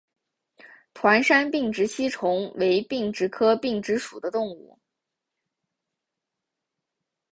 [0.95, 4.79] 团山并殖吸虫为并殖科并殖属的动物。